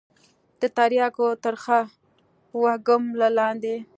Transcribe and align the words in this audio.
د 0.59 0.61
ترياكو 0.77 1.27
ترخه 1.43 1.79
وږم 2.61 3.03
له 3.19 3.27
لاندې. 3.37 3.75